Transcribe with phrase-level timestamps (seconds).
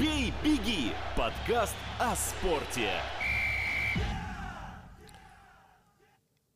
[0.00, 2.90] «Бей, беги»– подкаст о спорте.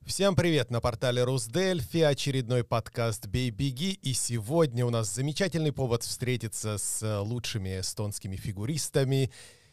[0.04, 0.70] Всем привет!
[0.70, 7.22] На портале Русдельфи, очередной подкаст «Бей, беги», и сегодня у нас замечательный повод встретиться с
[7.22, 9.30] лучшими эстонскими фигуристами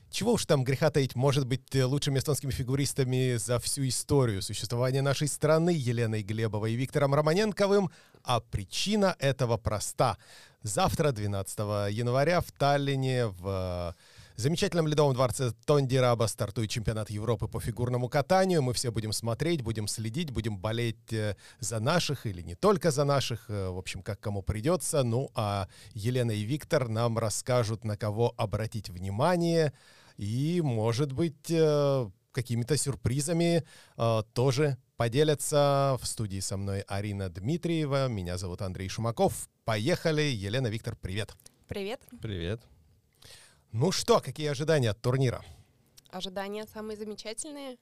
[0.10, 5.02] чего уж там греха таить, может быть, э, лучшими эстонскими фигуристами за всю историю существования
[5.02, 7.92] нашей страны Еленой Глебовой и Виктором Романенковым,
[8.24, 10.18] а причина этого проста.
[10.64, 17.60] Завтра, 12 января, в Таллине, в э, замечательном ледовом дворце Тондираба стартует чемпионат Европы по
[17.60, 18.62] фигурному катанию.
[18.62, 23.04] Мы все будем смотреть, будем следить, будем болеть э, за наших или не только за
[23.04, 25.04] наших, в общем, как кому придется.
[25.04, 29.74] Ну, а Елена и Виктор нам расскажут, на кого обратить внимание–
[30.18, 33.64] и, может быть, э, какими-то сюрпризами
[33.98, 35.98] э, тоже поделятся.
[36.02, 39.50] В студии со мной Арина Дмитриева, меня зовут Андрей Шумаков.
[39.64, 40.22] Поехали.
[40.22, 41.36] Елена, Виктор, привет.
[41.68, 42.02] Привет.
[42.22, 42.62] Привет.
[43.72, 45.44] Ну что, какие ожидания от турнира?
[46.10, 47.78] Ожидания самые замечательные.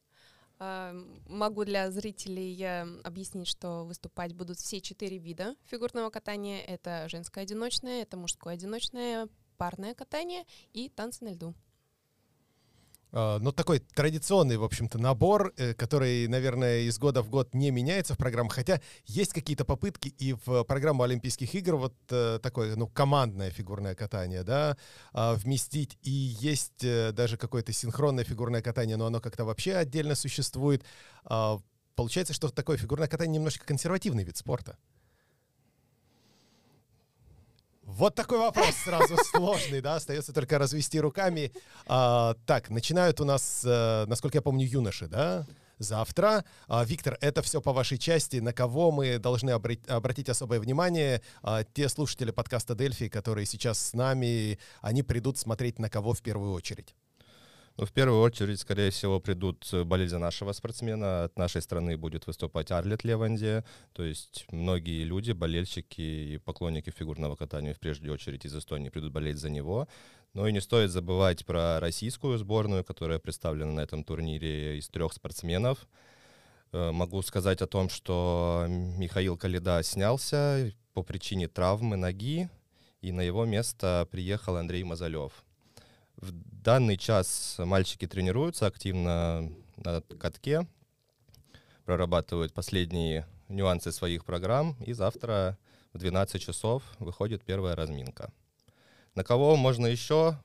[0.60, 0.92] Э,
[1.28, 6.62] могу для зрителей объяснить, что выступать будут все четыре вида фигурного катания.
[6.62, 11.56] Это женское одиночное, это мужское одиночное, парное катание и танцы на льду.
[13.18, 17.72] А, ну, такой традиционный, в общем-то, набор, э, который, наверное, из года в год не
[17.72, 22.76] меняется в программах, хотя есть какие-то попытки и в программу Олимпийских игр вот э, такое,
[22.76, 24.76] ну, командное фигурное катание, да,
[25.14, 30.16] а, вместить, и есть э, даже какое-то синхронное фигурное катание, но оно как-то вообще отдельно
[30.16, 30.84] существует.
[31.24, 31.60] А,
[31.96, 34.78] получается, что такое фигурное катание немножко консервативный вид спорта.
[37.86, 41.52] Вот такой вопрос сразу сложный, да, остается только развести руками.
[41.86, 45.46] А, так, начинают у нас, а, насколько я помню, юноши, да,
[45.78, 46.44] завтра.
[46.68, 48.38] А, Виктор, это все по вашей части.
[48.38, 51.22] На кого мы должны обрать, обратить особое внимание?
[51.44, 56.24] А, те слушатели подкаста Дельфи, которые сейчас с нами, они придут смотреть на кого в
[56.24, 56.96] первую очередь?
[57.78, 61.26] Ну, в первую очередь, скорее всего, придут болеть за нашего спортсмена.
[61.26, 63.66] От нашей страны будет выступать Арлет Леванди.
[63.92, 69.12] То есть многие люди, болельщики и поклонники фигурного катания, в прежде очередь из Эстонии, придут
[69.12, 69.90] болеть за него.
[70.34, 75.12] Но и не стоит забывать про российскую сборную, которая представлена на этом турнире из трех
[75.12, 75.86] спортсменов.
[76.72, 82.50] Э, могу сказать о том, что Михаил Калида снялся по причине травмы ноги,
[83.02, 85.45] и на его место приехал Андрей Мазалев.
[86.26, 86.32] В
[86.64, 90.68] данный час мальчики тренируются активно на катке,
[91.86, 95.56] прорабатывают последние нюансы своих программ, и завтра
[95.94, 98.34] в 12 часов выходит первая разминка.
[99.14, 100.36] На кого можно еще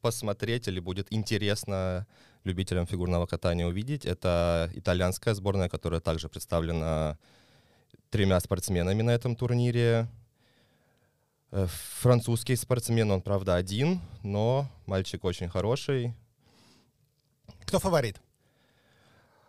[0.00, 2.06] посмотреть или будет интересно
[2.44, 7.18] любителям фигурного катания увидеть, это итальянская сборная, которая также представлена
[8.08, 10.08] тремя спортсменами на этом турнире.
[11.52, 11.66] Э,
[12.00, 16.14] французский спортсмен, он, правда, один, но мальчик очень хороший.
[17.64, 18.20] Кто фаворит?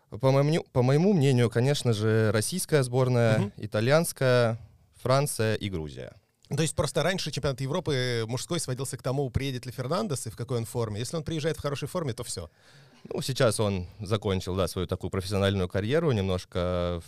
[0.10, 3.52] По моему, по моему мнению, конечно же, российская сборная, угу.
[3.58, 4.58] итальянская,
[5.02, 6.14] Франция и Грузия.
[6.50, 10.38] То есть просто раньше чемпионат Европы мужской сводился к тому, приедет ли Фернандес и в
[10.38, 11.00] какой он форме.
[11.00, 12.50] Если он приезжает в хорошей форме, то все.
[13.04, 17.02] Ну, сейчас он закончил, да, свою такую профессиональную карьеру, немножко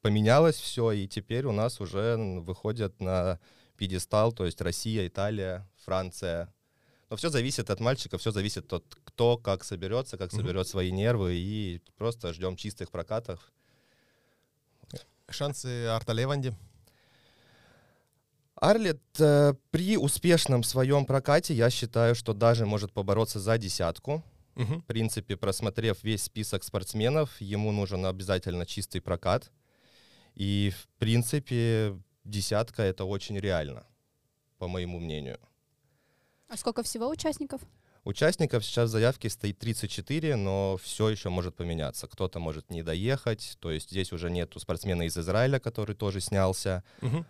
[0.00, 3.38] поменялось все, и теперь у нас уже выходят на
[3.76, 6.52] пьедестал, то есть Россия, Италия, Франция.
[7.10, 11.34] Но все зависит от мальчика, все зависит от кто как соберется, как соберет свои нервы,
[11.34, 13.52] и просто ждем чистых прокатов.
[15.28, 16.54] Шансы Арта Леванди?
[18.56, 24.22] Арлет э, при успешном своем прокате, я считаю, что даже может побороться за десятку.
[24.56, 24.78] Угу.
[24.80, 29.50] В принципе, просмотрев весь список спортсменов, ему нужен обязательно чистый прокат.
[30.34, 33.86] И, в принципе, десятка это очень реально,
[34.58, 35.38] по моему мнению.
[36.48, 37.62] А сколько всего участников?
[38.04, 42.06] Участников сейчас в заявке стоит 34, но все еще может поменяться.
[42.06, 46.84] Кто-то может не доехать, то есть здесь уже нету спортсмена из Израиля, который тоже снялся.
[47.00, 47.24] Угу.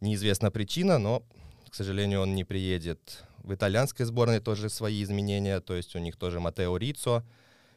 [0.00, 1.24] Неизвестна причина, но,
[1.68, 3.24] к сожалению, он не приедет.
[3.38, 7.24] В итальянской сборной тоже свои изменения, то есть у них тоже Матео Рицо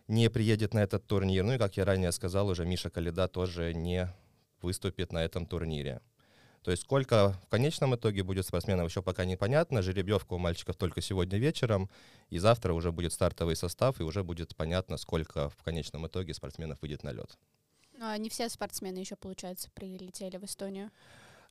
[0.07, 1.43] не приедет на этот турнир.
[1.43, 4.13] Ну и, как я ранее сказал, уже Миша Калида тоже не
[4.61, 6.01] выступит на этом турнире.
[6.63, 9.81] То есть сколько в конечном итоге будет спортсменов, еще пока непонятно.
[9.81, 11.89] Жеребьевка у мальчиков только сегодня вечером,
[12.29, 16.81] и завтра уже будет стартовый состав, и уже будет понятно, сколько в конечном итоге спортсменов
[16.81, 17.37] выйдет на лед.
[17.97, 20.89] Ну, а не все спортсмены еще, получается, прилетели в Эстонию?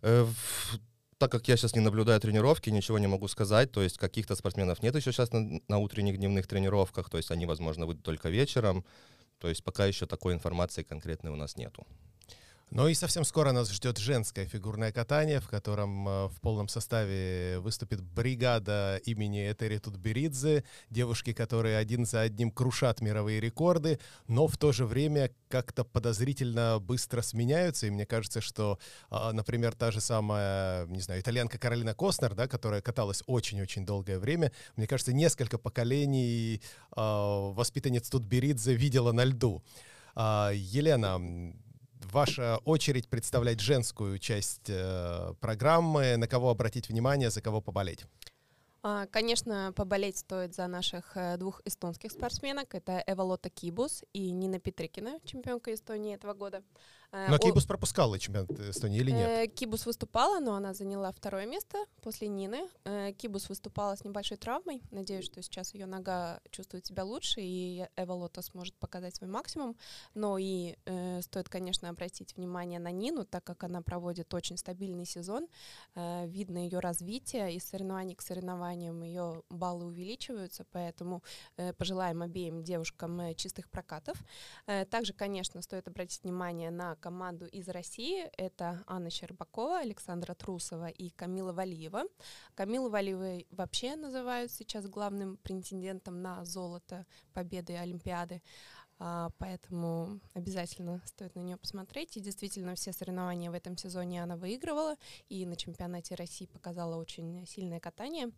[0.01, 0.81] Э, в,
[1.19, 3.71] так как я сейчас не наблюдаю тренировки, ничего не могу сказать.
[3.71, 7.47] То есть каких-то спортсменов нет еще сейчас на, на утренних дневных тренировках, то есть они,
[7.47, 8.85] возможно, выйдут только вечером.
[9.39, 11.87] То есть пока еще такой информации конкретной у нас нету.
[12.75, 17.59] Ну и совсем скоро нас ждет женское фигурное катание, в котором э, в полном составе
[17.59, 24.57] выступит бригада имени Этери Тутберидзе, девушки, которые один за одним крушат мировые рекорды, но в
[24.57, 28.79] то же время как-то подозрительно быстро сменяются, и мне кажется, что,
[29.11, 34.19] а, например, та же самая, не знаю, итальянка Каролина Костнер, да, которая каталась очень-очень долгое
[34.19, 36.63] время, мне кажется, несколько поколений
[36.97, 39.63] а, воспитанниц Тутберидзе видела на льду.
[40.15, 41.19] А, Елена,
[42.13, 46.17] ваша очередь представлять женскую часть э, программы.
[46.17, 48.07] На кого обратить внимание, за кого поболеть?
[48.83, 52.75] А, Конечно, поболеть стоит за наших э, двух эстонских спортсменок.
[52.75, 56.63] Это Эвалота Кибус и Нина Петрикина, чемпионка Эстонии этого года.
[57.13, 59.29] Э, Но Кибус пропускала чемпионат Эстонии или нет?
[59.29, 62.69] Э, Кибус выступала, но она заняла второе место после Нины.
[62.85, 64.83] Э, Кибус выступала с небольшой травмой.
[64.91, 69.77] Надеюсь, что сейчас ее нога чувствует себя лучше, и Эва Лота сможет показать свой максимум.
[70.15, 70.75] Но и
[71.21, 75.49] стоит, конечно, обратить внимание на Нину, так как она проводит очень стабильный сезон.
[75.95, 81.23] Видно ее развитие, из соревнований к соревнованиям ее баллы увеличиваются, поэтому
[81.77, 84.17] пожелаем обеим девушкам чистых прокатов.
[84.91, 88.31] Также, конечно, стоит обратить внимание на команду из России.
[88.39, 92.05] Это Анна Щербакова, Александра Трусова и Камила Валиева.
[92.55, 97.05] Камилу Валиевой вообще называют сейчас главным претендентом на золото
[97.35, 98.41] победы Олимпиады.
[99.05, 102.17] А, Поэтому обязательно стоит на нее посмотреть.
[102.17, 104.95] И действительно, все соревнования в этом сезоне она выигрывала.
[105.29, 108.31] И на чемпионате России показала очень сильное катание.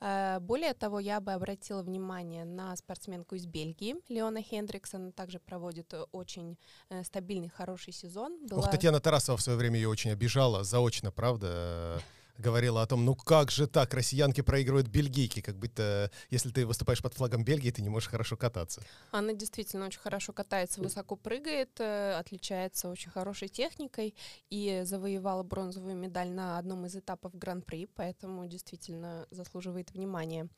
[0.00, 5.02] Э, Более того, я бы обратила внимание на спортсменку из Бельгии, Леона Хендриксон.
[5.02, 6.56] Она также проводит э, очень
[6.88, 8.38] э, стабильный, хороший сезон.
[8.52, 12.00] Ох, Была- Татьяна Тарасова в свое время ее очень обижала, заочно, правда,
[12.38, 17.02] говорила о том, ну как же так, россиянки проигрывают бельгийки, как будто если ты выступаешь
[17.02, 18.82] под флагом Бельгии, ты не можешь хорошо кататься.
[19.10, 24.14] Она действительно очень хорошо катается, высоко прыгает, э, отличается очень хорошей техникой
[24.50, 30.48] и завоевала бронзовую медаль на одном из этапов Гран-при, поэтому действительно заслуживает внимания.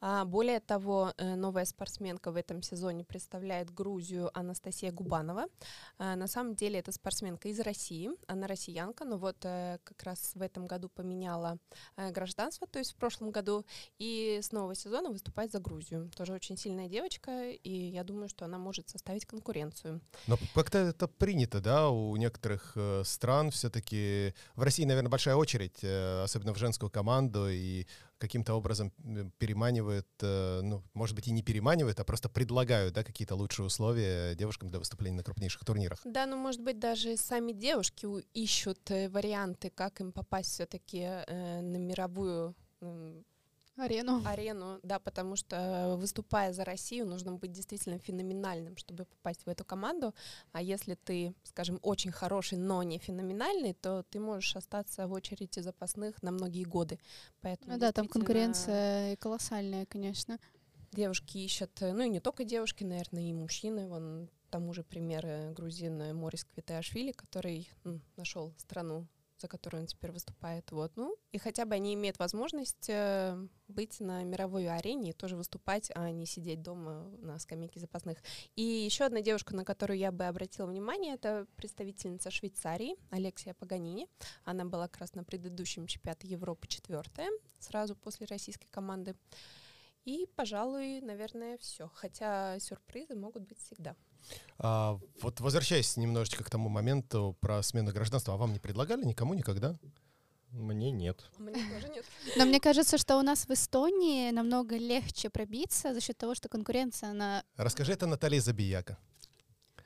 [0.00, 5.46] А, более того, э, новая спортсменка в этом сезоне представляет Грузию Анастасия Губанова.
[5.98, 10.32] А, на самом деле это спортсменка из России, она россиянка, но вот э, как раз
[10.34, 11.58] в этом году поменяла
[11.96, 13.64] э, гражданство, то есть в прошлом году,
[13.98, 16.10] и с нового сезона выступает за Грузию.
[16.16, 20.00] Тоже очень сильная девочка, и я думаю, что она может составить конкуренцию.
[20.26, 24.34] Но как-то это принято, да, у некоторых стран все-таки.
[24.54, 27.86] В России, наверное, большая очередь, особенно в женскую команду, и
[28.18, 28.90] каким-то образом
[29.38, 34.34] переманивают, э, ну, может быть, и не переманивают, а просто предлагают, да, какие-то лучшие условия
[34.34, 36.00] девушкам для выступления на крупнейших турнирах.
[36.04, 41.78] Да, ну, может быть, даже сами девушки ищут э, варианты, как им попасть все-таки на
[41.78, 42.54] мировую
[43.76, 44.22] Арену.
[44.24, 49.64] арену, да, потому что выступая за Россию, нужно быть действительно феноменальным, чтобы попасть в эту
[49.64, 50.14] команду.
[50.52, 55.60] А если ты, скажем, очень хороший, но не феноменальный, то ты можешь остаться в очереди
[55.60, 56.98] запасных на многие годы.
[57.40, 60.38] Поэтому Ну да, там конкуренция колоссальная, конечно.
[60.92, 63.88] Девушки ищут, ну и не только девушки, наверное, и мужчины.
[63.88, 67.68] Вон тому же пример э, грузин э, Морис Квиташвили, который
[68.16, 69.08] нашел страну
[69.44, 70.72] за которую он теперь выступает.
[70.72, 70.92] Вот.
[70.96, 73.36] Ну, и хотя бы они имеют возможность э,
[73.68, 78.22] быть на мировой арене и тоже выступать, а не сидеть дома на скамейке запасных.
[78.56, 84.08] И еще одна девушка, на которую я бы обратила внимание, это представительница Швейцарии Алексия Паганини.
[84.44, 89.14] Она была как раз на предыдущем чемпионате Европы четвертая, сразу после российской команды.
[90.06, 91.90] И, пожалуй, наверное, все.
[91.92, 93.94] Хотя сюрпризы могут быть всегда.
[94.58, 99.34] А, вот возвращаясь немножечко к тому моменту про смену гражданства, а вам не предлагали никому
[99.34, 99.76] никогда?
[100.50, 101.24] Мне нет.
[101.38, 102.04] Мне тоже нет.
[102.36, 106.48] Но мне кажется, что у нас в Эстонии намного легче пробиться за счет того, что
[106.48, 107.42] конкуренция, она...
[107.56, 108.96] Расскажи это Наталье Забияка.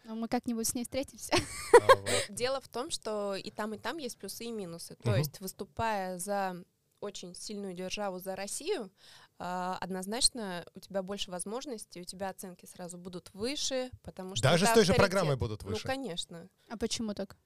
[0.05, 1.33] ну, мы как-нибудь с ней встретимся.
[1.73, 2.27] А, вот.
[2.29, 4.97] Дело в том, что и там, и там есть плюсы и минусы.
[4.97, 6.63] То есть, выступая за
[7.01, 8.91] очень сильную державу, за Россию,
[9.39, 14.73] однозначно у тебя больше возможностей, у тебя оценки сразу будут выше, потому что Даже с
[14.73, 15.87] той же программой будут Ну, выше.
[15.87, 16.49] конечно.
[16.69, 17.37] А почему так?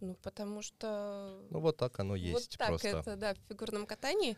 [0.00, 1.42] Ну, потому что...
[1.50, 2.88] Ну вот так оно есть вот так просто.
[2.88, 4.36] это, да, в фигурном катании.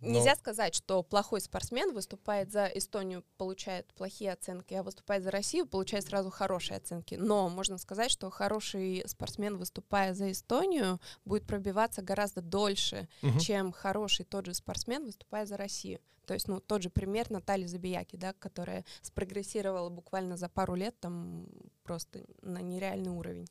[0.00, 5.30] Но- Нельзя сказать, что плохой спортсмен выступает за Эстонию, получает плохие оценки, а выступает за
[5.30, 7.14] Россию, получает сразу хорошие оценки.
[7.14, 13.38] Но можно сказать, что хороший спортсмен, выступая за Эстонию, будет пробиваться гораздо дольше, Мгм.
[13.38, 16.00] чем хороший тот же спортсмен, выступая за Россию.
[16.26, 20.98] То есть, ну, тот же пример Натальи Забияки, да, которая спрогрессировала буквально за пару лет
[21.00, 21.46] там
[21.84, 23.46] просто на нереальный уровень.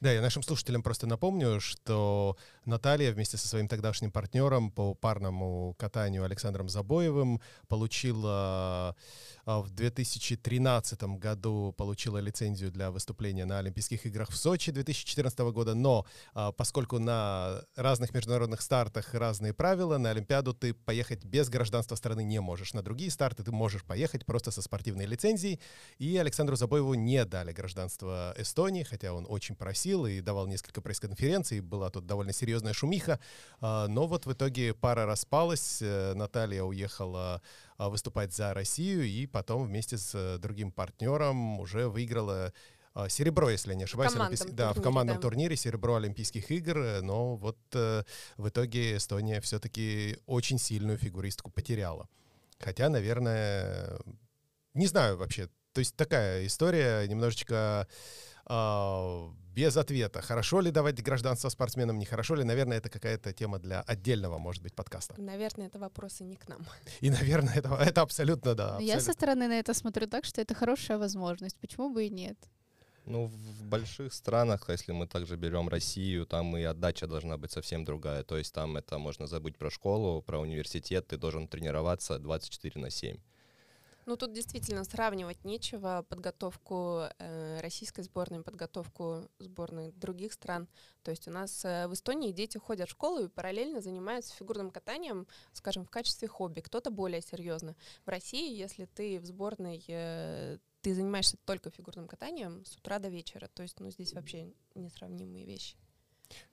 [0.00, 5.74] Да, я нашим слушателям просто напомню, что Наталья вместе со своим тогдашним партнером по парному
[5.78, 8.96] катанию Александром Забоевым получила
[9.44, 15.74] а, в 2013 году получила лицензию для выступления на Олимпийских играх в Сочи 2014 года,
[15.74, 21.96] но а, поскольку на разных международных стартах разные правила, на Олимпиаду ты поехать без гражданства
[21.96, 22.74] страны не можешь.
[22.74, 25.60] На другие старты ты можешь поехать просто со спортивной лицензией,
[25.98, 29.69] и Александру Забоеву не дали гражданство Эстонии, хотя он очень просил
[30.06, 33.20] и давал несколько пресс-конференций, была тут довольно серьезная шумиха,
[33.60, 37.42] а, но вот в итоге пара распалась, э, Наталья уехала
[37.76, 42.52] а, выступать за Россию, и потом вместе с э, другим партнером уже выиграла
[42.92, 44.12] а, серебро, если я не ошибаюсь.
[44.12, 45.22] В командном да, в турнире, командном да.
[45.22, 48.02] турнире серебро Олимпийских игр, э, но вот э,
[48.36, 52.08] в итоге Эстония все-таки очень сильную фигуристку потеряла.
[52.58, 53.98] Хотя, наверное,
[54.74, 55.48] не знаю вообще.
[55.72, 57.86] То есть такая история немножечко
[58.44, 60.22] а, без ответа.
[60.22, 62.44] Хорошо ли давать гражданство спортсменам, нехорошо ли?
[62.44, 65.14] Наверное, это какая-то тема для отдельного, может быть, подкаста.
[65.18, 66.66] Наверное, это вопросы не к нам.
[67.02, 68.74] И, наверное, это, это абсолютно, да.
[68.74, 69.12] Но Я со абсолютно.
[69.12, 71.56] стороны на это смотрю так, что это хорошая возможность.
[71.60, 72.38] Почему бы и нет?
[73.06, 77.84] Ну, в больших странах, если мы также берем Россию, там и отдача должна быть совсем
[77.84, 78.22] другая.
[78.22, 82.90] То есть там это можно забыть про школу, про университет, ты должен тренироваться 24 на
[82.90, 83.16] 7.
[84.10, 86.04] Ну, тут действительно сравнивать нечего.
[86.08, 90.66] Подготовку э, российской сборной, подготовку сборной других стран.
[91.04, 94.72] То есть у нас э, в Эстонии дети ходят в школу и параллельно занимаются фигурным
[94.72, 96.58] катанием, скажем, в качестве хобби.
[96.58, 97.76] Кто-то более серьезно.
[98.04, 103.10] В России, если ты в сборной, э, ты занимаешься только фигурным катанием с утра до
[103.10, 103.46] вечера.
[103.54, 105.76] То есть, ну, здесь вообще несравнимые вещи.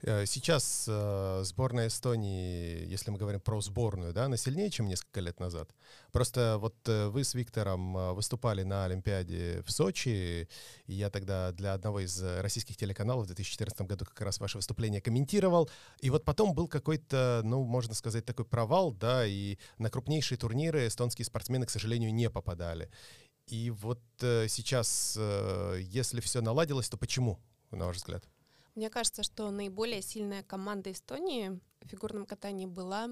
[0.01, 5.21] Э, Сейчас э, сборная Эстонии, если мы говорим про сборную, да, она сильнее, чем несколько
[5.21, 5.69] лет назад.
[6.11, 10.47] Просто вот э, вы с Виктором э, выступали на Олимпиаде в Сочи,
[10.85, 14.57] и я тогда для одного из э, российских телеканалов в 2014 году как раз ваше
[14.57, 15.69] выступление комментировал.
[16.01, 20.87] И вот потом был какой-то, ну, можно сказать, такой провал, да, и на крупнейшие турниры
[20.87, 22.89] эстонские спортсмены, к сожалению, не попадали.
[23.47, 27.39] И вот э, сейчас, э, если все наладилось, то почему,
[27.71, 28.27] на ваш взгляд?
[28.77, 33.09] Мне кажется, что наиболее сильная команда Эстонии в фигурном катании была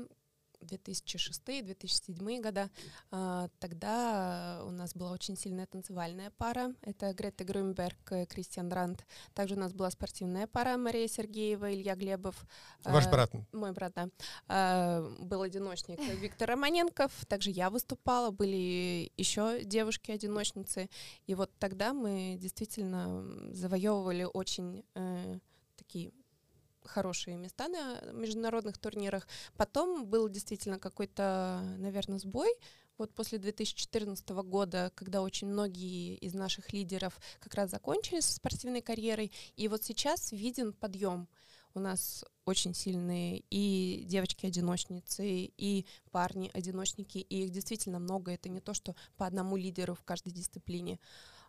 [0.61, 2.69] 2006-2007 года.
[3.09, 6.75] А, Тогда у нас была очень сильная танцевальная пара.
[6.81, 9.07] Это Грета Грюнберг Кристиан Рант.
[9.33, 12.45] Также у нас была спортивная пара Мария Сергеева, Илья Глебов.
[12.83, 14.09] Ваш А, брат Мой брат, да.
[14.47, 17.11] А, Был одиночник Виктор Романенков.
[17.25, 18.29] Также я выступала.
[18.29, 20.91] Были еще девушки-одиночницы.
[21.25, 25.39] И вот тогда мы действительно завоевывали очень э,
[25.85, 26.11] такие
[26.83, 29.27] хорошие места на международных турнирах.
[29.57, 32.49] Потом был действительно какой-то, наверное, сбой.
[32.97, 38.81] Вот после 2014 года, когда очень многие из наших лидеров как раз закончили со спортивной
[38.81, 41.27] карьерой, и вот сейчас виден подъем.
[41.73, 48.31] У нас очень сильные и девочки-одиночницы, и парни-одиночники, и их действительно много.
[48.31, 50.99] Это не то, что по одному лидеру в каждой дисциплине.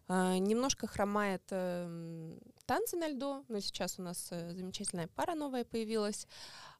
[0.08, 6.28] Немножко хромает эм, танцы на льду, но сейчас у нас э, замечательная пара новая появилась.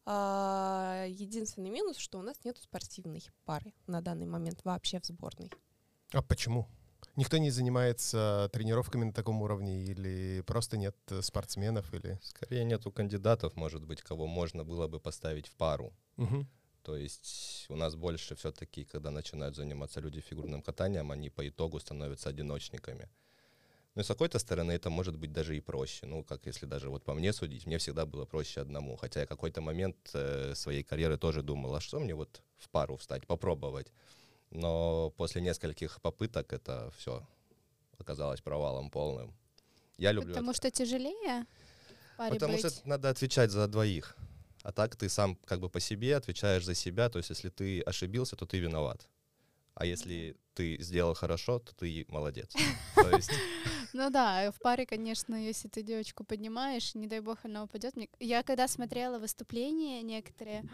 [0.04, 5.50] А, Единственный минус, что у нас нет спортивной пары на данный момент вообще в сборной.
[6.12, 6.68] А почему?
[7.16, 12.21] Никто не занимается тренировками на таком уровне или просто нет э, спортсменов или...
[12.23, 15.92] Скорее нету кандидатов, может быть, кого можно было бы поставить в пару.
[16.16, 16.47] Мгм.
[16.87, 21.81] То есть у нас больше все-таки, когда начинают заниматься люди фигурным катанием, они по итогу
[21.81, 23.09] становятся одиночниками.
[23.97, 26.07] Но с какой-то стороны это может быть даже и проще.
[26.07, 28.95] Ну, как если даже вот по мне судить, мне всегда было проще одному.
[28.97, 32.97] Хотя я какой-то момент э, своей карьеры тоже думал, а что мне вот в пару
[32.97, 33.90] встать, попробовать.
[34.50, 37.26] Но после нескольких попыток это все
[37.99, 39.35] оказалось провалом полным.
[39.99, 40.57] Я люблю Потому это.
[40.57, 41.47] что тяжелее
[42.16, 42.61] Потому быть.
[42.61, 44.16] что надо отвечать за двоих.
[44.66, 47.08] А так ты сам как бы по себе отвечаешь за себя.
[47.08, 49.06] То есть если ты ошибился, то ты виноват.
[49.75, 52.52] А если ты сделал хорошо, то ты молодец.
[53.92, 57.94] Ну да, в паре, конечно, если ты девочку поднимаешь, не дай бог она упадет.
[58.18, 60.68] Я когда смотрела выступления некоторые,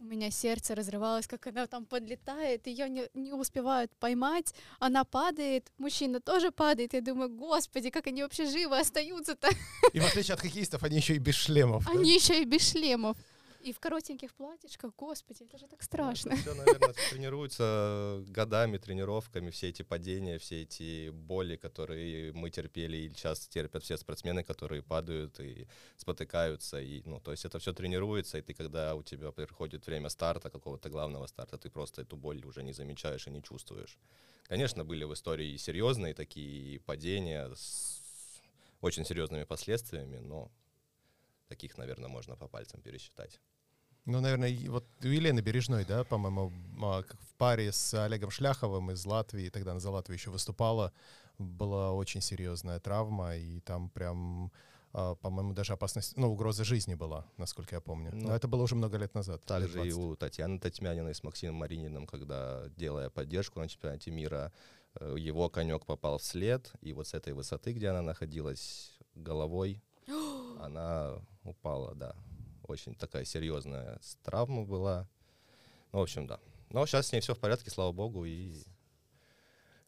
[0.00, 5.70] у меня сердце разрывалось, как она там подлетает, ее не, не успевают поймать, она падает,
[5.78, 6.94] мужчина тоже падает.
[6.94, 9.48] Я думаю, господи, как они вообще живы остаются-то?
[9.92, 11.84] И в отличие от хоккеистов, они еще и без шлемов.
[11.84, 11.92] да?
[11.92, 13.16] Они еще и без шлемов.
[13.62, 16.34] И в коротеньких платьишках, господи, это же так страшно.
[16.36, 23.10] все, наверное, тренируется годами, тренировками, все эти падения, все эти боли, которые мы терпели и
[23.10, 26.80] сейчас терпят все спортсмены, которые падают и спотыкаются.
[26.80, 30.48] И, ну, то есть это все тренируется, и ты, когда у тебя приходит время старта,
[30.48, 33.98] какого-то главного старта, ты просто эту боль уже не замечаешь и не чувствуешь.
[34.48, 38.00] Конечно, были в истории и серьезные такие падения с
[38.80, 40.50] очень серьезными последствиями, но
[41.50, 43.40] таких, наверное, можно по пальцам пересчитать.
[44.06, 46.52] Ну, наверное, вот у Елены Бережной, да, по-моему,
[46.82, 50.92] а, в паре с Олегом Шляховым из Латвии, тогда она за Латвию еще выступала,
[51.38, 54.52] была очень серьезная травма, и там прям,
[54.92, 58.10] а, по-моему, даже опасность, ну, угроза жизни была, насколько я помню.
[58.14, 59.40] Ну, Но это было уже много лет назад.
[59.40, 59.98] лет Также и 20.
[59.98, 64.52] у Татьяны Татьмяниной с Максимом Марининым, когда, делая поддержку на чемпионате мира,
[64.94, 69.82] э, его конек попал в след, и вот с этой высоты, где она находилась головой,
[70.60, 72.14] она упала, да.
[72.66, 75.08] Очень такая серьезная травма была.
[75.92, 76.40] Ну, в общем, да.
[76.68, 78.62] Но сейчас с ней все в порядке, слава богу, и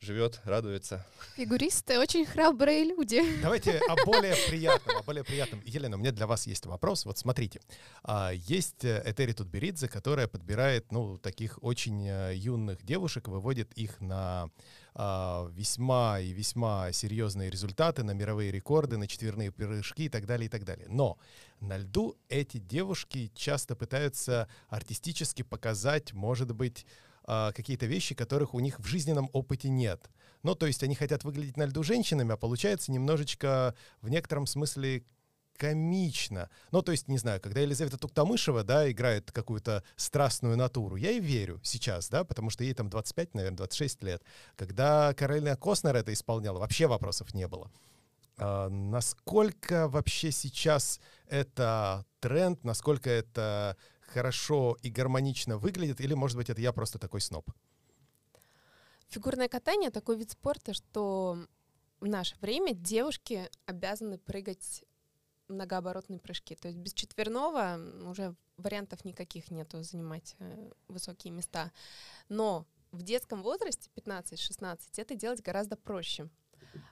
[0.03, 1.07] живет, радуется.
[1.37, 3.23] Фигуристы очень храбрые люди.
[3.41, 5.63] Давайте о более приятном, о более приятном.
[5.65, 7.07] Елена, у меня для вас есть вопрос.
[7.07, 7.61] Вот смотрите,
[8.03, 14.01] а, есть э, Этери Тутберидзе, которая подбирает, ну, таких очень э, юных девушек, выводит их
[14.01, 14.51] на
[14.95, 20.47] а, весьма и весьма серьезные результаты, на мировые рекорды, на четверные прыжки и так далее,
[20.47, 20.87] и так далее.
[20.89, 21.17] Но
[21.61, 26.87] на льду эти девушки часто пытаются артистически показать, может быть,
[27.35, 30.11] а, какие-то вещи, которых у них в жизненном опыте нет.
[30.43, 35.03] Ну, то есть они хотят выглядеть на льду женщинами, а получается немножечко в некотором смысле
[35.57, 36.51] комично.
[36.73, 41.21] Ну, то есть, не знаю, когда Елизавета Туктамышева, да, играет какую-то страстную натуру, я и
[41.21, 44.23] верю сейчас, да, потому что ей там 25, наверное, 26 лет.
[44.57, 47.71] Когда Каролина Костнер это исполняла, вообще вопросов не было.
[48.37, 53.79] А, насколько вообще сейчас это тренд, насколько это
[54.13, 57.51] хорошо и гармонично выглядит, или, может быть, это я просто такой сноб?
[59.09, 61.39] Фигурное катание такой вид спорта, что
[62.01, 64.85] в наше время девушки обязаны прыгать
[65.49, 66.55] многооборотные прыжки.
[66.55, 71.73] То есть без четверного уже вариантов никаких нету занимать э, высокие места.
[72.29, 76.29] Но в детском возрасте, 15-16, это делать гораздо проще.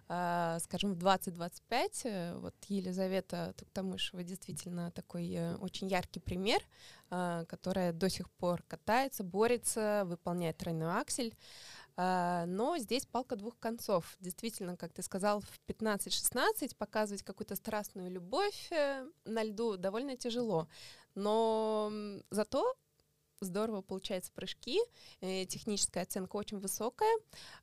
[0.08, 6.60] А, скажем, в 20-25, э, вот Елизавета Туктамышева действительно такой э, очень яркий пример,
[7.08, 11.34] которая до сих пор катается, борется, выполняет тройной аксель.
[11.96, 14.16] Но здесь палка двух концов.
[14.20, 20.68] Действительно, как ты сказал, в 15-16 показывать какую-то страстную любовь э, на льду довольно тяжело.
[21.14, 21.92] Но
[22.30, 22.74] зато
[23.40, 24.80] здорово получаются прыжки,
[25.20, 27.14] э, техническая оценка очень высокая,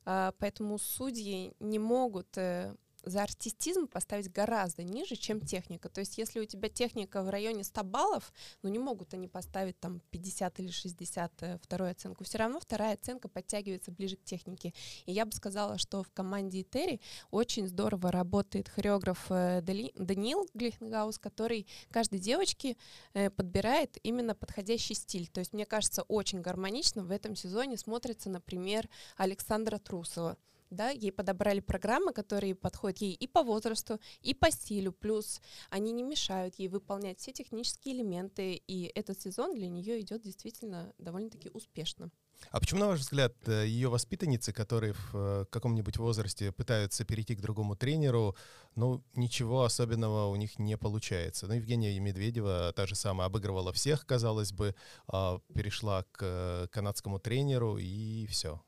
[0.04, 5.88] а, поэтому судьи не могут э, за артистизм поставить гораздо ниже, чем техника.
[5.88, 8.32] То есть если у тебя техника в районе 100 баллов,
[8.62, 12.24] ну не могут они поставить там 50 или 60 э, вторую оценку.
[12.24, 14.74] Все равно вторая оценка подтягивается ближе к технике.
[15.06, 20.46] И я бы сказала, что в команде Этери очень здорово работает хореограф э, Дали- Даниил
[20.54, 22.76] Глихенгаус, который каждой девочке
[23.14, 25.28] э, подбирает именно подходящий стиль.
[25.28, 30.36] То есть, мне кажется, очень гармонично в этом сезоне смотрится, например, Александра Трусова.
[30.70, 34.92] Да, ей подобрали программы, которые подходят ей и по возрасту, и по стилю.
[34.92, 38.54] Плюс они не мешают ей выполнять все технические элементы.
[38.54, 42.10] И этот сезон для нее идет действительно довольно-таки успешно.
[42.50, 47.40] А почему, на ваш взгляд, ее воспитанницы, которые в э, каком-нибудь возрасте пытаются перейти к
[47.40, 48.36] другому тренеру,
[48.74, 51.46] ну, ничего особенного у них не получается?
[51.46, 54.74] Ну, Евгения Медведева, та же самая, обыгрывала всех, казалось бы,
[55.08, 58.62] а, перешла к э, канадскому тренеру, и все.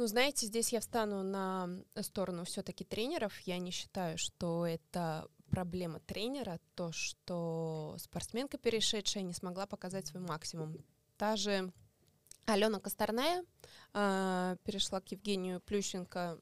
[0.00, 1.68] Ну, знаете, здесь я встану на
[2.00, 3.38] сторону все-таки тренеров.
[3.40, 10.22] Я не считаю, что это проблема тренера, то, что спортсменка, перешедшая, не смогла показать свой
[10.22, 10.78] максимум.
[11.18, 11.70] Та же
[12.46, 13.44] Алена Косторная
[13.92, 16.40] э, перешла к Евгению Плющенко,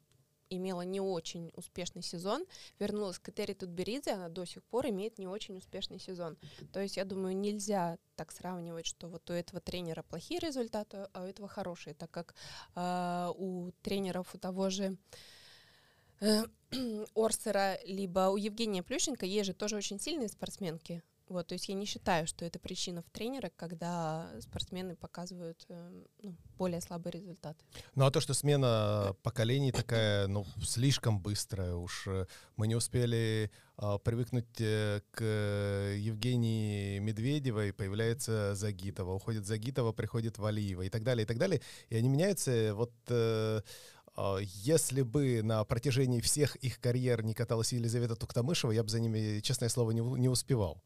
[0.50, 2.44] имела не очень успешный сезон,
[2.78, 6.36] вернулась к Этери Тутберидзе, она до сих пор имеет не очень успешный сезон.
[6.72, 11.22] То есть, я думаю, нельзя так сравнивать, что вот у этого тренера плохие результаты, а
[11.22, 12.34] у этого хорошие, так как
[12.74, 14.96] э, у тренеров у того же
[16.20, 16.44] э,
[17.14, 21.02] Орсера, либо у Евгения Плющенко есть же тоже очень сильные спортсменки.
[21.28, 26.04] Вот, то есть я не считаю, что это причина в тренерах, когда спортсмены показывают э,
[26.22, 27.64] ну, более слабые результаты.
[27.94, 32.08] Ну, а то, что смена поколений такая, ну, слишком быстрая уж.
[32.56, 39.14] Мы не успели а, привыкнуть э, к Евгении Медведевой, появляется Загитова.
[39.14, 41.60] Уходит Загитова, приходит Валиева и так далее, и так далее.
[41.88, 42.74] И они меняются.
[42.74, 43.60] Вот э,
[44.16, 48.98] а, если бы на протяжении всех их карьер не каталась Елизавета Туктамышева, я бы за
[48.98, 50.82] ними, честное слово, не, не успевал.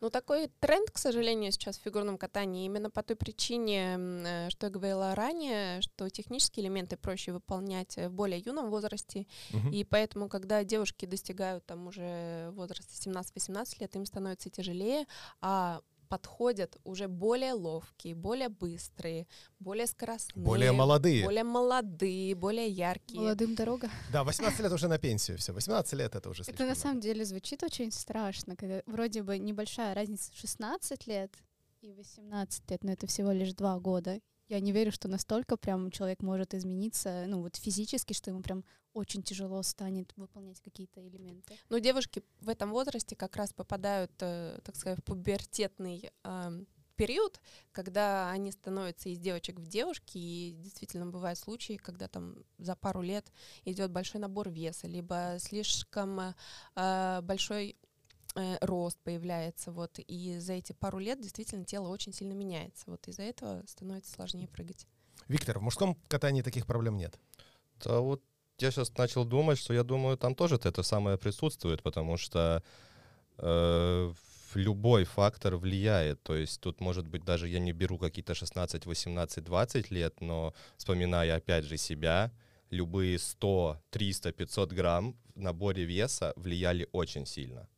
[0.00, 4.66] Ну, такой тренд, к сожалению, сейчас в фигурном катании именно по той причине, э, что
[4.66, 9.70] я говорила ранее, что технические элементы проще выполнять э, в более юном возрасте, Мгм.
[9.70, 15.06] и поэтому, когда девушки достигают там уже возраста 17-18 лет, им становится тяжелее,
[15.40, 19.26] а подходят уже более ловкие, более быстрые,
[19.58, 20.44] более скоростные.
[20.44, 21.24] Более молодые.
[21.24, 23.20] Более молодые, более яркие.
[23.20, 23.88] Молодым дорога.
[24.12, 25.52] Да, 18 лет уже на пенсию все.
[25.52, 26.78] 18 лет это уже Это на много.
[26.80, 31.32] самом деле звучит очень страшно, когда вроде бы небольшая разница 16 лет
[31.80, 34.20] и 18 лет, но это всего лишь два года.
[34.48, 38.64] Я не верю, что настолько прям человек может измениться, ну вот физически, что ему прям
[38.92, 41.56] очень тяжело станет выполнять какие-то элементы.
[41.68, 47.40] Но девушки в этом возрасте как раз попадают, э, так сказать, в пубертетный ам, период,
[47.72, 53.02] когда они становятся из девочек в девушки, и действительно бывают случаи, когда там за пару
[53.02, 53.32] лет
[53.64, 56.34] идет большой набор веса, либо слишком
[56.76, 57.76] э, большой
[58.34, 63.06] э, рост появляется, вот, и за эти пару лет действительно тело очень сильно меняется, вот,
[63.08, 64.86] из-за этого становится сложнее прыгать.
[65.28, 67.18] Виктор, в мужском катании таких проблем нет.
[67.84, 68.22] Да вот
[68.58, 72.62] я сейчас начал думать, что я думаю, там тоже это самое присутствует, потому что
[73.38, 74.12] э,
[74.54, 76.22] любой фактор влияет.
[76.22, 80.54] То есть тут, может быть, даже я не беру какие-то 16, 18, 20 лет, но
[80.76, 82.32] вспоминая опять же себя,
[82.70, 87.68] любые 100, 300, 500 грамм в наборе веса влияли очень сильно.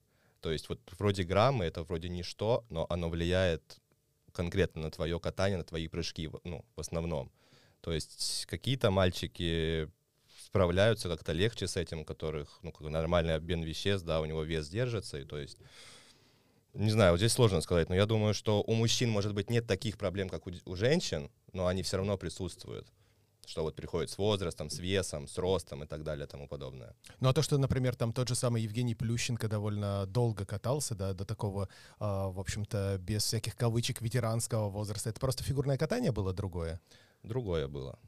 [0.47, 3.81] То есть вот вроде граммы это вроде ничто, но оно влияет
[4.31, 7.33] конкретно на твое катание, на твои прыжки, ну, в основном.
[7.81, 9.91] То есть какие-то мальчики
[10.39, 14.45] справляются как-то легче с этим, у которых ну, как нормальный обмен веществ, да, у него
[14.45, 15.59] вес держится, и то есть
[16.75, 19.67] не знаю, вот здесь сложно сказать, но я думаю, что у мужчин, может быть, нет
[19.67, 22.87] таких проблем, как у, у женщин, но они все равно присутствуют.
[23.47, 26.95] Что вот приходит с возрастом, с весом, с ростом и так далее тому подобное.
[27.21, 31.15] Ну а то, что, например, там тот же самый Евгений Плющенко довольно долго катался, да,
[31.15, 36.33] до такого, а, в общем-то, без всяких кавычек ветеранского возраста, это просто фигурное катание было
[36.33, 36.81] другое?
[37.23, 37.99] Другое было.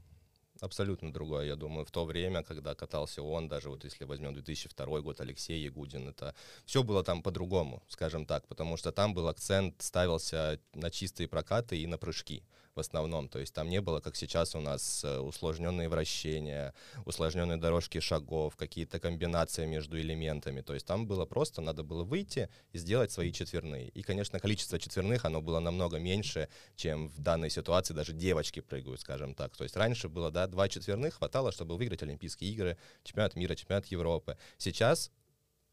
[0.61, 5.01] Абсолютно другое, я думаю, в то время, когда катался он, даже вот если возьмем 2002
[5.03, 9.81] год, Алексей Ягудин, это все было там по-другому, скажем так, потому что там был акцент,
[9.81, 12.43] ставился на чистые прокаты и на прыжки
[12.79, 16.73] в основном, то есть там не было, как сейчас у нас, э, усложненные вращения,
[17.07, 22.49] усложненные дорожки шагов, какие-то комбинации между элементами, то есть там было просто, надо было выйти
[22.73, 23.89] и сделать свои четверные.
[23.89, 29.01] И, конечно, количество четверных, оно было намного меньше, чем в данной ситуации даже девочки прыгают,
[29.01, 29.57] скажем так.
[29.57, 33.87] То есть раньше было, да, два четверных хватало, чтобы выиграть Олимпийские игры, чемпионат мира, чемпионат
[33.87, 34.39] Европы.
[34.57, 35.11] Сейчас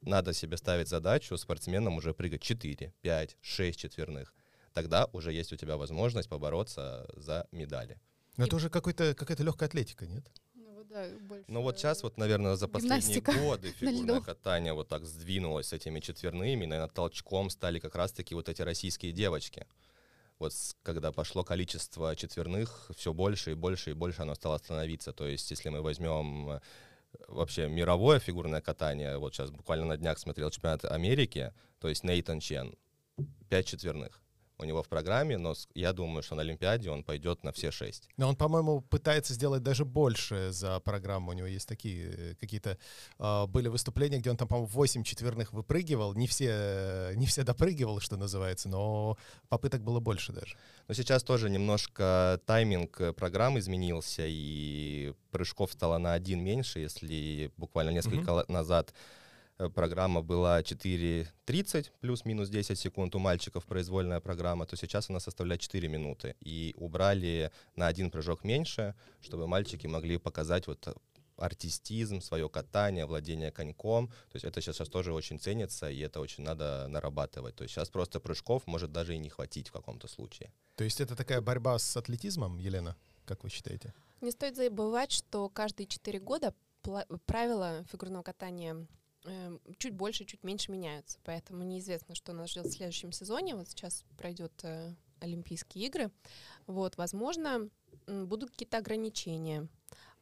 [0.02, 4.34] надо себе ставить задачу спортсменам уже прыгать 4, 5, 6 четверных.
[4.76, 7.98] Тогда уже есть у тебя возможность побороться за медали.
[8.36, 10.30] Но И- это уже какой-то, какая-то легкая атлетика, нет?
[10.54, 11.46] Ну вот да, больше.
[11.48, 15.74] Ну вот сейчас вот, наверное, за последние Гимнастика годы фигурное катание вот так сдвинулось с
[15.74, 19.66] этими четверными, наверное, толчком стали как раз-таки вот эти российские девочки.
[20.40, 20.52] Вот
[20.84, 25.14] когда пошло количество четверных, все больше и больше и больше оно стало становиться.
[25.14, 26.60] То есть если мы возьмем э,
[27.30, 32.42] вообще мировое фигурное катание, вот сейчас буквально на днях смотрел чемпионат Америки, то есть Нейтан
[32.42, 32.76] Чен,
[33.48, 34.25] пять четверных
[34.58, 38.10] у него в программе, но я думаю, что на Олимпиаде он пойдет на все шесть.
[38.18, 41.32] Но он, по-моему, пытается сделать даже больше за программу.
[41.32, 42.78] У него есть такие э, какие-то...
[43.20, 46.14] а, были выступления, где он там, по-моему, 8 четверных выпрыгивал.
[46.14, 49.18] Не все, э, не все допрыгивал, что называется, но
[49.50, 50.56] попыток было больше даже.
[50.88, 56.80] Но сейчас тоже немножко тайминг э, программы изменился, и прыжков стало на один меньше.
[56.80, 59.25] Если буквально несколько ла- назад э,
[59.58, 65.88] программа была 4.30 плюс-минус 10 секунд у мальчиков произвольная программа, то сейчас она составляет 4
[65.88, 66.36] минуты.
[66.42, 70.94] И убрали на один прыжок меньше, чтобы мальчики могли показать вот э,
[71.38, 74.08] артистизм, свое катание, владение коньком.
[74.08, 77.56] То есть это сейчас тоже очень ценится, и это очень надо нарабатывать.
[77.56, 80.52] То есть сейчас просто прыжков может даже и не хватить в каком-то случае.
[80.76, 83.94] То есть это такая борьба с атлетизмом, Елена, как вы считаете?
[84.22, 88.86] Не стоит забывать, что каждые 4 года пла- правила фигурного катания
[89.78, 91.20] чуть больше, чуть меньше меняются.
[91.24, 93.56] Поэтому неизвестно, что нас ждет в следующем сезоне.
[93.56, 96.12] Вот сейчас пройдет э, Олимпийские игры.
[96.68, 97.70] Вот, возможно,
[98.08, 99.68] будут какие-то ограничения.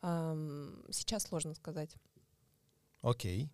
[0.02, 1.96] Ам, Сейчас сложно сказать.
[3.02, 3.50] Окей.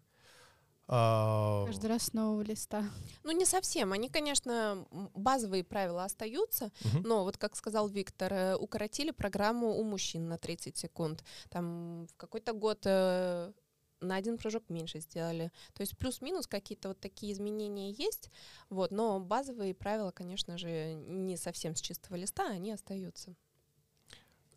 [0.91, 2.83] А, Каждый раз с нового листа.
[3.23, 3.93] Ну, не совсем.
[3.93, 7.03] Они, конечно, базовые правила остаются, Мгм.
[7.03, 11.23] но вот, как сказал Виктор, э, укоротили программу у мужчин на 30 секунд.
[11.49, 13.53] Там в какой-то год э,
[14.01, 15.51] на один прыжок меньше сделали.
[15.73, 18.29] То есть плюс-минус какие-то вот такие изменения есть,
[18.69, 23.35] вот, но базовые правила, конечно же, не совсем с чистого листа, они остаются.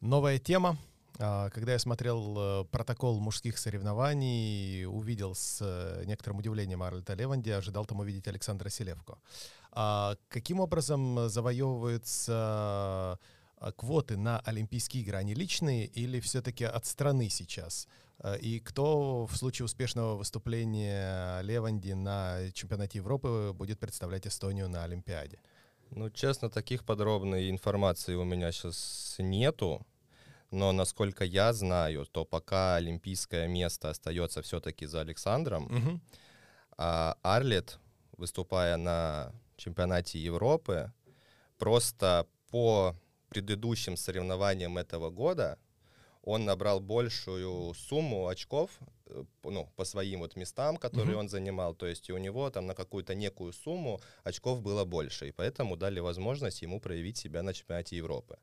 [0.00, 0.76] Новая тема.
[1.18, 7.50] А, Когда я смотрел э, протокол мужских соревнований, увидел с э, некоторым удивлением Арлета Леванди,
[7.50, 9.18] ожидал там увидеть Александра Селевко.
[9.70, 12.32] А Каким образом завоевываются
[13.56, 15.18] а, квоты на Олимпийские игры?
[15.18, 17.86] Они личные или все-таки от страны сейчас?
[18.22, 24.84] А, И кто в случае успешного выступления Леванди на чемпионате Европы будет представлять Эстонию на
[24.84, 25.38] Олимпиаде?
[25.90, 29.84] Ну, честно, таких подробной информации у меня сейчас нету.
[30.50, 36.00] Но насколько я знаю, то пока олимпийское место остается все-таки за Александром, Мгм.
[36.78, 37.78] а Арлет,
[38.18, 40.92] выступая на чемпионате Европы,
[41.58, 42.94] просто по
[43.30, 45.58] предыдущим соревнованиям этого года
[46.22, 48.70] он набрал большую сумму очков
[49.06, 51.18] э, ну, по своим вот местам, которые Мгм.
[51.20, 51.74] он занимал.
[51.74, 55.28] То есть у него там на какую-то некую сумму очков было больше.
[55.28, 58.36] И поэтому дали возможность ему проявить себя на чемпионате Европы.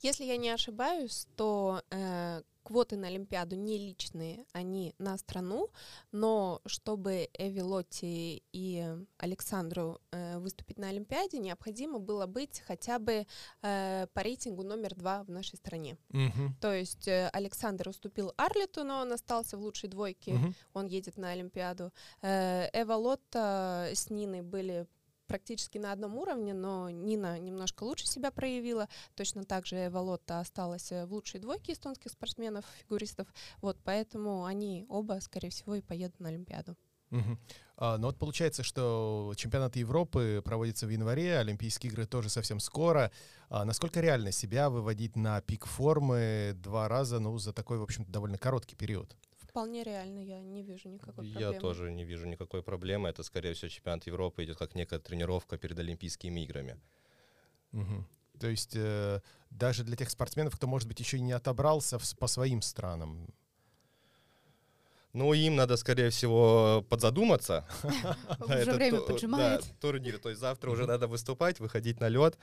[0.00, 5.68] Если я не ошибаюсь, то э, квоты на Олимпиаду не личные, они на страну,
[6.12, 13.26] но чтобы Эви Лотти и Александру э, выступить на Олимпиаде, необходимо было быть хотя бы
[13.62, 15.96] э, по рейтингу номер два в нашей стране.
[16.10, 16.56] Мгм.
[16.60, 20.54] То есть э, Александр уступил Арлету, но он остался в лучшей двойке, Мгм.
[20.74, 21.92] он едет на Олимпиаду.
[22.22, 24.86] Э, Эва Лотта с Ниной были
[25.30, 28.88] практически на одном уровне, но Нина немножко лучше себя проявила.
[29.14, 33.28] Точно так же Эва Лотта осталась в лучшей двойке эстонских спортсменов, фигуристов.
[33.62, 36.76] Вот, поэтому они оба, скорее всего, и поедут на Олимпиаду.
[37.10, 37.38] Мгм.
[37.76, 43.12] А, ну вот получается, что чемпионат Европы проводится в январе, Олимпийские игры тоже совсем скоро.
[43.48, 48.10] А насколько реально себя выводить на пик формы два раза, ну, за такой, в общем-то,
[48.10, 49.16] довольно короткий период?
[49.50, 51.60] Вполне реально, я не вижу никакой Я проблемы.
[51.60, 53.08] тоже не вижу никакой проблемы.
[53.08, 56.80] Это, скорее всего, чемпионат Европы идет как некая тренировка перед Олимпийскими играми.
[57.72, 58.06] Мгм.
[58.38, 62.18] То есть э, даже для тех спортсменов, кто, может быть, еще и не отобрался в
[62.18, 63.26] по своим странам.
[65.12, 67.66] Ну, им надо, скорее всего, подзадуматься.
[68.38, 69.64] Уже время поджимает.
[69.80, 70.18] турнир.
[70.18, 72.38] То есть завтра уже надо выступать, выходить на лед.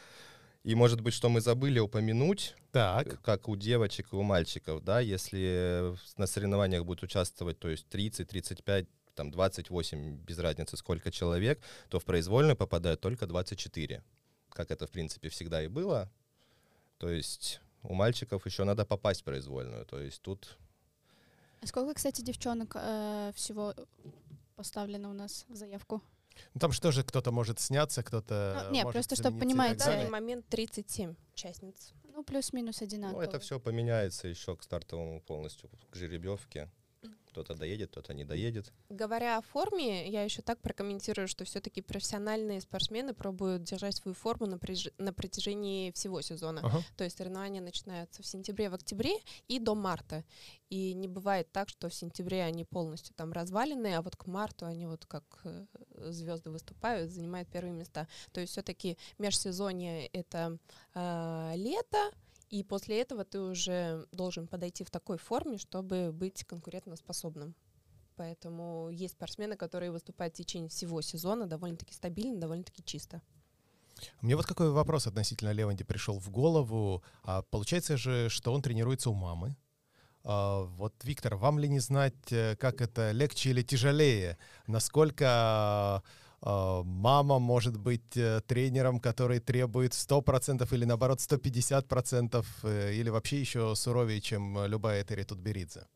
[0.67, 4.83] И, может быть, что мы забыли упомянуть, Так, э, как у девочек и у мальчиков,
[4.83, 11.09] да, если на соревнованиях будет участвовать, то есть 30, 35, там 28, без разницы сколько
[11.09, 14.03] человек, то в произвольную попадают только 24.
[14.49, 16.11] Как это, в принципе, всегда и было.
[16.97, 19.85] То есть у мальчиков еще надо попасть в произвольную.
[19.85, 20.57] То есть тут
[21.61, 23.73] А сколько, кстати, девчонок э, всего
[24.57, 26.01] поставлено у нас в заявку?
[26.53, 29.47] Ну, там же тоже кто-то может сняться, кто-то Ну, не, может просто чтоб замениться и
[29.47, 31.93] понимать, На данный момент 37 участниц.
[32.13, 33.21] Ну, плюс-минус одинаково.
[33.21, 36.69] ну, это все поменяется еще к стартовому полностью, к жеребьевке.
[37.37, 38.73] Кто-то доедет, кто-то не доедет.
[38.89, 44.47] Говоря о форме, я еще так прокомментирую, что все-таки профессиональные спортсмены пробуют держать свою форму
[44.47, 46.61] на, приж- на протяжении всего сезона.
[46.63, 46.81] Ага.
[46.95, 50.23] То есть соревнования начинаются в сентябре, в октябре и до марта.
[50.69, 54.65] И не бывает так, что в сентябре они полностью там развалены, а вот к марту
[54.65, 55.23] они вот как
[55.95, 58.07] звезды выступают, занимают первые места.
[58.31, 60.57] То есть все-таки межсезонье это
[60.95, 62.11] э, лето,
[62.49, 67.55] и после этого ты уже должен подойти в такой форме, чтобы быть конкурентоспособным.
[68.15, 73.21] Поэтому есть спортсмены, которые выступают в течение всего сезона довольно-таки стабильно, довольно-таки чисто.
[74.21, 77.03] Мне вот какой вопрос относительно Леванди пришел в голову.
[77.23, 79.55] А получается же, что он тренируется у мамы.
[80.23, 84.37] А, вот, Виктор, вам ли не знать, э, как это легче или тяжелее?
[84.67, 86.03] Насколько
[86.41, 93.75] мама может быть э, тренером, который требует 100% или, наоборот, 150%, э, или вообще еще
[93.75, 95.87] суровее, чем э, любая Этери Тутберидзе?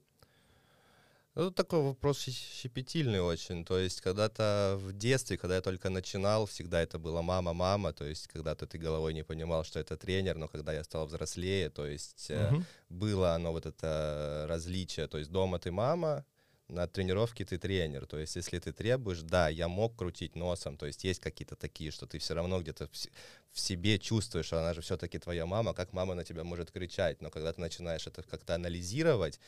[1.35, 3.63] Ну, такой вопрос щепетильный очень.
[3.63, 7.93] То есть когда-то в детстве, когда я только начинал, всегда это было мама-мама.
[7.93, 11.69] То есть когда-то ты головой не понимал, что это тренер, но когда я стал взрослее,
[11.69, 12.65] то есть э, Мгм.
[12.89, 15.07] было оно вот это различие.
[15.07, 16.25] То есть дома ты мама,
[16.71, 18.05] на тренировке ты тренер.
[18.05, 20.77] То есть если ты требуешь, да, я мог крутить носом.
[20.77, 23.11] То есть есть какие-то такие, что ты все равно где-то в, се-
[23.51, 27.21] в себе чувствуешь, что она же все-таки твоя мама, как мама на тебя может кричать.
[27.21, 29.39] Но когда ты начинаешь это как-то анализировать,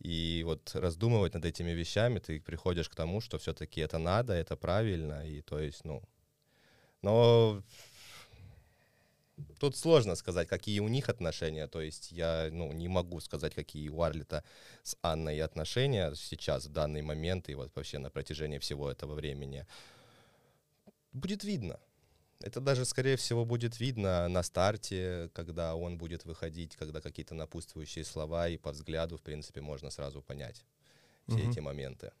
[0.00, 4.56] и вот раздумывать над этими вещами, ты приходишь к тому, что все-таки это надо, это
[4.56, 6.02] правильно, и то есть, ну,
[7.00, 7.62] но
[9.58, 13.88] тут сложно сказать, какие у них отношения, то есть я, ну, не могу сказать, какие
[13.88, 14.44] у Арлета
[14.82, 19.66] с Анной отношения сейчас, в данный момент, и вот вообще на протяжении всего этого времени.
[21.12, 21.78] Будет видно.
[22.40, 28.04] Это даже, скорее всего, будет видно на старте, когда он будет выходить, когда какие-то напутствующие
[28.04, 30.64] слова, и по взгляду, в принципе, можно сразу понять
[31.26, 31.50] все Мгм.
[31.50, 32.12] эти моменты.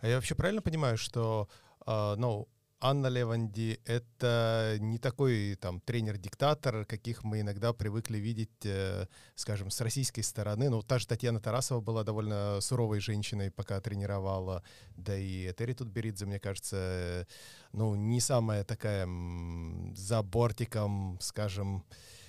[0.00, 1.48] А я вообще правильно понимаю, что,
[1.86, 2.48] а, ну,
[2.86, 9.80] Анна Леванди— это не такой там тренер-диктатор, каких мы иногда привыкли видеть, э, скажем, с
[9.80, 10.68] российской стороны.
[10.68, 14.62] Ну, та же Татьяна Тарасова была довольно суровой женщиной, пока тренировала.
[14.96, 17.24] Да и Этери Тутберидзе, мне кажется, э,
[17.72, 21.86] ну, не самая такая м, за бортиком, скажем,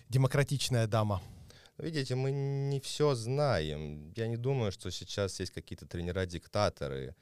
[0.07, 1.21] демократичная дама.
[1.77, 4.13] Видите, мы не все знаем.
[4.15, 7.13] Я не думаю, что сейчас есть какие-то тренера-диктаторы.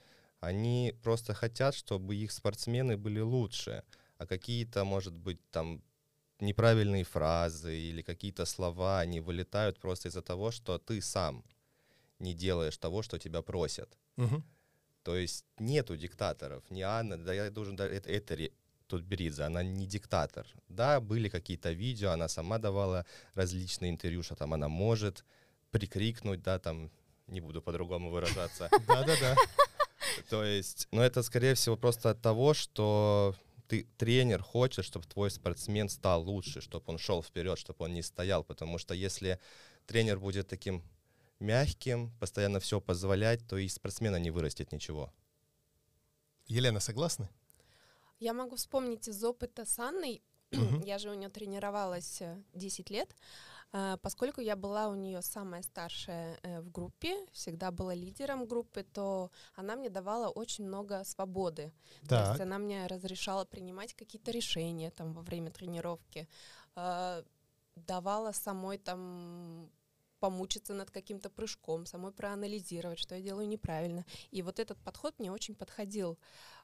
[0.43, 3.83] Они просто хотят, чтобы их спортсмены были лучше.
[4.17, 5.81] а какие-то, может быть, там
[6.39, 11.43] неправильные фразы или какие-то слова, они вылетают просто из-за того, что ты сам
[12.19, 13.97] не делаешь того, что тебя просят.
[14.17, 14.43] Мгм.
[15.03, 16.63] То есть нету диктаторов.
[16.71, 17.75] Не Анна, да я должен...
[17.75, 18.49] да, Это, это
[18.87, 20.45] Тутберидзе, она не диктатор.
[20.69, 25.25] Да, были какие-то видео, она сама давала различные интервью, что там она может
[25.71, 26.91] прикрикнуть, да, там,
[27.27, 28.69] не буду по-другому выражаться.
[28.87, 29.35] Да-да-да.
[30.29, 33.35] То есть, но это, скорее всего, просто от того, что
[33.67, 38.01] ты тренер хочет, чтобы твой спортсмен стал лучше, чтобы он шел вперед, чтобы он не
[38.01, 39.39] стоял, потому что если
[39.85, 40.83] тренер будет таким
[41.39, 45.13] мягким, постоянно все позволять, то и спортсмена не вырастет ничего.
[46.45, 47.29] Елена, согласны?
[48.19, 50.21] Я могу вспомнить из опыта с Анной.
[50.85, 53.15] Я же у нее тренировалась э, 10 лет.
[53.71, 58.83] А, Поскольку я была у нее самая старшая э, в группе, всегда была лидером группы,
[58.83, 61.71] то она мне давала очень много свободы.
[62.07, 62.41] То есть Так.
[62.41, 66.27] она мне разрешала принимать какие-то решения там во время тренировки,
[66.75, 67.23] а,
[67.75, 69.69] давала самой там
[70.23, 74.05] помучиться над каким-то прыжком, самой проанализировать, что я делаю неправильно.
[74.31, 76.17] И вот этот подход мне очень подходил,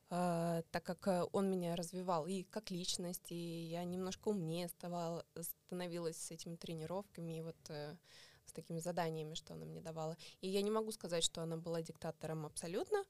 [0.09, 5.25] а, так как э, он меня развивал и как личность, и я немножко умнее ставала,
[5.41, 7.97] становилась с этими тренировками и вот э,
[8.45, 10.15] с такими заданиями, что она мне давала.
[10.39, 13.03] И я не могу сказать, что она была диктатором абсолютно,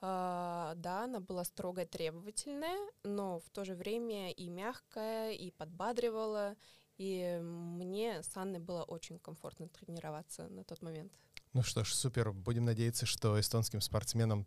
[0.00, 6.56] а, да, она была строгая, требовательная, но в то же время и мягкая, и подбадривала.
[7.02, 11.10] И мне с Анной было очень комфортно тренироваться на тот момент.
[11.52, 12.30] Ну что ж, супер.
[12.30, 14.46] Будем надеяться, что эстонским спортсменам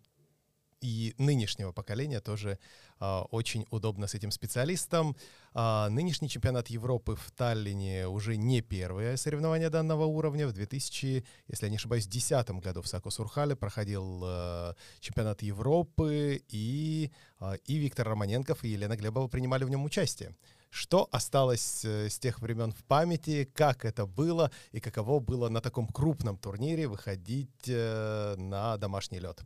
[0.79, 2.57] и нынешнего поколения тоже
[2.99, 5.17] а, очень удобно с этим специалистом.
[5.53, 10.47] А, нынешний чемпионат Европы в Таллине уже не первое соревнование данного уровня.
[10.47, 17.11] В 2000, если я не ошибаюсь, 2010 году в Сако-Сурхале проходил а, чемпионат Европы, и,
[17.39, 20.33] а, и Виктор Романенков, и Елена Глебова принимали в нем участие.
[20.75, 25.61] Что осталось э, с тех времен в памяти, как это было и каково было на
[25.61, 29.39] таком крупном турнире выходить э, на домашний лед?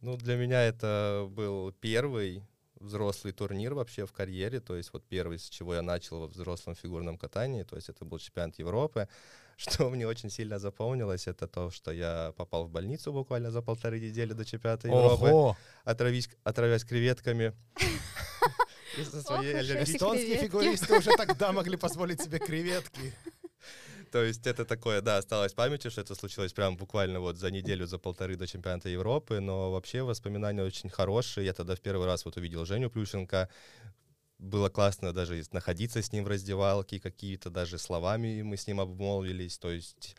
[0.00, 2.42] Ну, для меня это был первый
[2.80, 6.74] взрослый турнир вообще в карьере, то есть вот первый, с чего я начал во взрослом
[6.74, 9.06] фигурном катании, то есть это был чемпионат Европы.
[9.58, 14.00] Что мне очень сильно запомнилось, это то, что я попал в больницу буквально за полторы
[14.00, 17.52] недели до чемпионата Европы, отравись, отравясь креветками.
[18.98, 19.94] Из-за своей аллергии.
[19.94, 23.14] Эстонские фигуристы уже тогда могли позволить себе креветки.
[24.10, 27.50] То есть это такое, да, осталось в памяти, что это случилось прям буквально вот за
[27.50, 31.46] неделю, за полторы до чемпионата Европы, но вообще воспоминания очень хорошие.
[31.46, 33.48] Я тогда в первый раз вот увидел Женю Плющенко,
[34.38, 39.56] было классно даже находиться с ним в раздевалке, какие-то даже словами мы с ним обмолвились,
[39.56, 40.16] то есть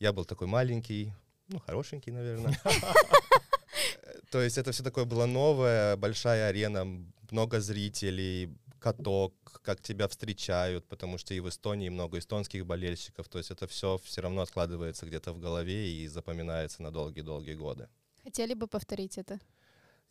[0.00, 1.14] я был такой маленький,
[1.48, 2.60] ну, хорошенький, наверное.
[4.30, 6.86] То есть это все такое было новое, большая арена,
[7.32, 13.38] много зрителей, каток, как тебя встречают, потому что и в Эстонии много эстонских болельщиков, то
[13.38, 17.88] есть это все все равно откладывается где-то в голове и запоминается на долгие-долгие годы.
[18.24, 19.38] Хотели бы повторить это?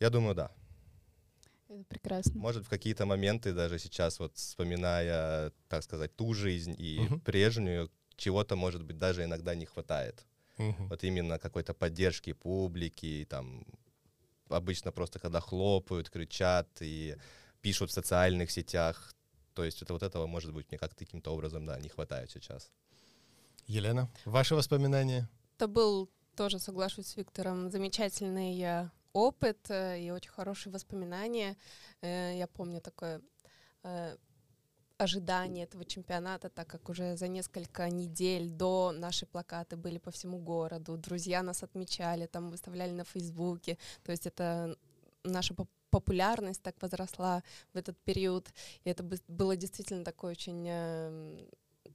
[0.00, 0.50] Я думаю, да.
[1.68, 2.40] Это прекрасно.
[2.40, 7.20] Может, в какие-то моменты, даже сейчас, вот вспоминая, так сказать, ту жизнь и Мгм.
[7.20, 10.26] прежнюю, чего-то, может быть, даже иногда не хватает.
[10.58, 10.88] Мгм.
[10.88, 13.64] Вот именно какой-то поддержки публики, там,
[14.50, 17.16] обычно просто когда хлопают, кричат и
[17.60, 19.14] пишут в социальных сетях,
[19.54, 22.70] то есть это вот этого, может быть, мне как-то каким-то образом, да, не хватает сейчас.
[23.66, 25.28] Елена, ваши воспоминания?
[25.56, 31.56] Это был, тоже соглашусь с Виктором, замечательный э, опыт э, и очень хорошие воспоминания.
[32.00, 33.20] Э, Я помню такое
[35.00, 40.38] ожидание этого чемпионата, так как уже за несколько недель до наши плакаты были по всему
[40.38, 44.76] городу, друзья нас отмечали, там выставляли на Фейсбуке, то есть это
[45.24, 48.48] наша поп- популярность так возросла в этот период,
[48.84, 51.46] и это бы- было действительно такое очень э,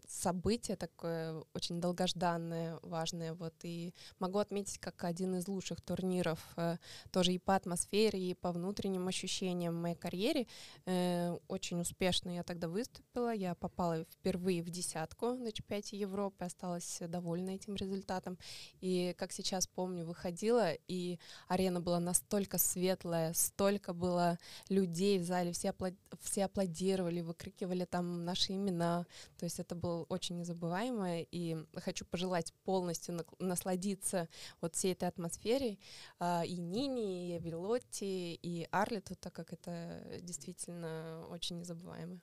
[0.07, 3.33] событие такое очень долгожданное, важное.
[3.33, 6.77] Вот и могу отметить как один из лучших турниров э,
[7.11, 10.47] тоже и по атмосфере, и по внутренним ощущениям в моей карьере.
[10.85, 13.33] Э, очень успешно я тогда выступила.
[13.33, 18.37] Я попала впервые в десятку на чемпионате Европы, осталась довольна этим результатом.
[18.81, 24.37] И как сейчас помню, выходила, и арена была настолько светлая, столько было
[24.69, 29.05] людей в зале, все, апла- все аплодировали, выкрикивали там наши имена.
[29.37, 34.27] То есть это было очень незабываемо, и хочу пожелать полностью насладиться
[34.61, 35.79] вот всей этой атмосферой
[36.19, 42.19] а, и Нине, и Вилотти, и Арлету, так как это действительно очень незабываемо.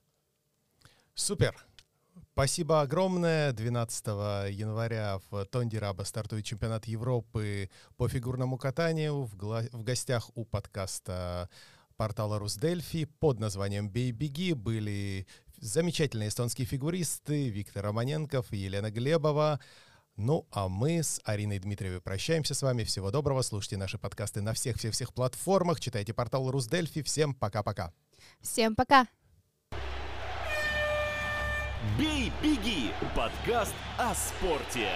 [1.14, 1.66] Супер!
[2.32, 3.52] Спасибо огромное.
[3.52, 4.06] 12
[4.50, 9.24] января в Тондираба стартует чемпионат Европы по фигурному катанию.
[9.24, 11.48] В, гла- в гостях у подкаста
[11.96, 15.26] портала Русдельфи под названием «Бей, беги» были
[15.62, 19.60] замечательные эстонские фигуристы Виктор Романенков и Елена Глебова.
[20.16, 22.84] Ну, а мы с Ариной Дмитриевой прощаемся с вами.
[22.84, 23.42] Всего доброго.
[23.42, 25.80] Слушайте наши подкасты на всех-всех-всех платформах.
[25.80, 27.02] Читайте портал Русдельфи.
[27.02, 27.92] Всем пока-пока.
[28.40, 29.06] Всем пока!
[31.98, 34.88] «Бей, беги»— подкаст о спорте.